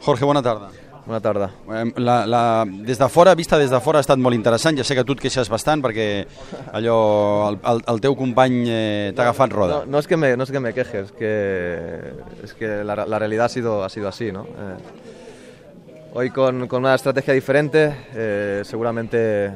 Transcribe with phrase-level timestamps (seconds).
[0.00, 0.70] Jorge, bona tarda.
[1.06, 1.50] Bona tarda.
[1.68, 4.76] Eh, La, la, des de fora, vista des de fora, ha estat molt interessant.
[4.78, 6.06] Ja sé que tu et queixes bastant perquè
[6.76, 6.96] allò,
[7.50, 9.80] el, el, el teu company eh, t'ha agafat roda.
[9.84, 12.12] No, no, es que me, no es que me queje, es que,
[12.44, 14.30] es que la, la realidad ha sido, ha sido así.
[14.32, 14.44] ¿no?
[14.44, 14.76] Eh,
[16.14, 19.52] hoy con, con una estrategia diferente, eh, seguramente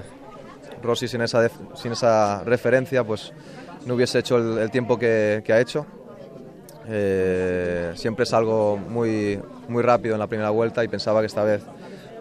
[0.82, 3.32] Rossi sin esa, sin esa referencia pues
[3.86, 5.86] no hubiese hecho el, el tiempo que, que ha hecho.
[6.86, 11.62] Eh, siempre salgo muy, muy rápido en la primera vuelta y pensaba que esta vez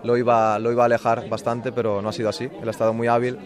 [0.03, 2.45] lo iba, lo iba a alejar bastante, pero no ha sido así.
[2.61, 3.37] Él ha estado muy hábil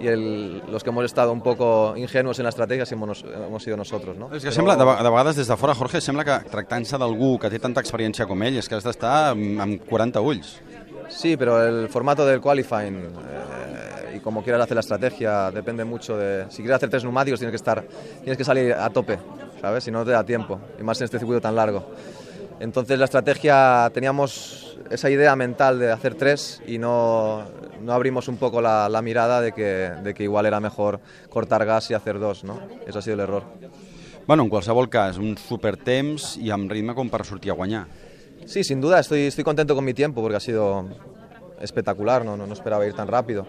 [0.00, 3.62] y el- los que hemos estado un poco ingenuos en la estrategia sí hemos, hemos
[3.62, 4.16] sido nosotros.
[4.16, 4.26] ¿no?
[4.26, 7.38] És que Pero- sembla, de, de vegades des de fora, Jorge, sembla que tractant-se d'algú
[7.38, 10.60] que té tanta experiència com ell és que has d'estar amb, amb 40 ulls.
[11.08, 13.37] Sí, pero el formato del qualifying eh,
[14.18, 16.46] y como quieras hacer la estrategia depende mucho de...
[16.50, 17.82] Si quieres hacer tres neumáticos tienes que estar,
[18.20, 19.18] tienes que salir a tope,
[19.60, 19.84] ¿sabes?
[19.84, 21.86] Si no no te da tiempo, y más en este circuito tan largo.
[22.60, 27.44] Entonces la estrategia, teníamos esa idea mental de hacer tres y no,
[27.80, 31.64] no abrimos un poco la, la mirada de que, de que igual era mejor cortar
[31.64, 32.60] gas y hacer dos, ¿no?
[32.86, 33.44] Eso ha sido el error.
[34.26, 37.86] Bueno, en qualsevol cas, un supertemps i amb ritme com per sortir a guanyar.
[38.44, 40.84] Sí, sin duda, estoy, estoy contento con mi tiempo porque ha sido
[41.60, 43.46] espectacular, no, no, no esperaba ir tan rápido.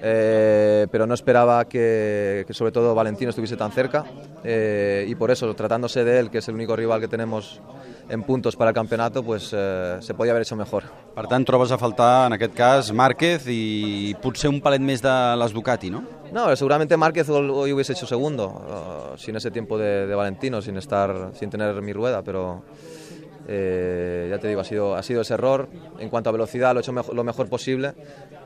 [0.00, 4.04] Eh, pero no esperaba que, que sobre todo Valentino estuviese tan cerca
[4.44, 7.60] eh, y por eso, tratándose de él, que es el único rival que tenemos
[8.08, 10.84] en puntos para el campeonato, pues eh, se podía haber hecho mejor.
[11.14, 15.14] Per tant, trobes a faltar, en aquest cas, Márquez i potser un palet més de
[15.40, 16.04] les Ducati, no?
[16.32, 20.62] No, seguramente Márquez hoy hoy hubiese hecho segundo, uh, sin ese tiempo de, de Valentino,
[20.62, 22.62] sin estar, sin tener mi rueda, pero
[23.48, 25.68] eh, ya te digo, ha sido, ha sido ese error.
[25.98, 27.92] En cuanto a velocidad, lo he hecho mejo- lo mejor posible,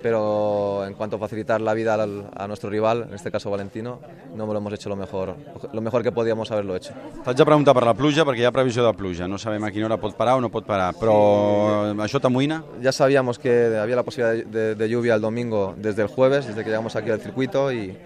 [0.01, 4.01] pero en cuanto a facilitar la vida al- a nuestro rival, en este caso Valentino,
[4.37, 5.35] no me lo hemos hecho lo mejor,
[5.73, 6.93] lo mejor que podíamos haberlo hecho.
[7.25, 9.29] T'haig de preguntar per la pluja, perquè hi ha previsió de pluja.
[9.29, 12.63] No sabem a quina hora pot parar o no pot parar, però això t'amoïna?
[12.81, 16.63] Ya sabíamos que había la posibilidad de, de lluvia el domingo desde el jueves, desde
[16.65, 17.97] que llegamos aquí al circuito y,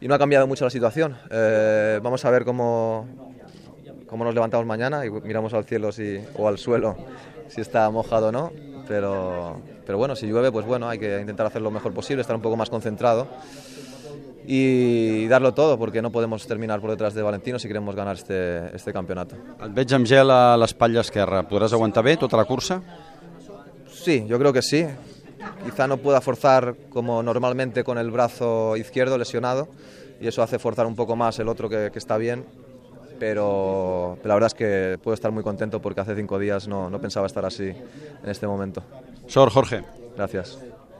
[0.00, 1.16] y no ha cambiado mucho la situación.
[1.30, 3.06] Eh, vamos a ver cómo,
[4.10, 6.96] cómo nos levantamos mañana y miramos al cielo si, o al suelo
[7.48, 8.52] si está mojado o no.
[8.88, 9.56] Pero,
[9.86, 12.42] pero bueno, si llueve, pues bueno, hay que intentar hacer lo mejor posible, estar un
[12.42, 13.28] poco más concentrado
[14.44, 18.74] y darlo todo, porque no podemos terminar por detrás de Valentino si queremos ganar este,
[18.74, 19.36] este campeonato.
[19.62, 21.44] Et veig amb gel a l'espatlla esquerra.
[21.46, 22.80] Podràs aguantar bé tota la cursa?
[23.92, 24.82] Sí, yo creo que sí.
[25.64, 29.68] Quizá no pueda forzar como normalmente con el brazo izquierdo lesionado
[30.20, 32.44] y eso hace forzar un poco más el otro que, que está bien,
[33.20, 37.00] pero, la verdad es que puedo estar muy contento porque hace cinco días no, no
[37.00, 38.82] pensaba estar así en este momento.
[39.28, 39.84] Sort, Jorge.
[40.16, 40.58] Gracias.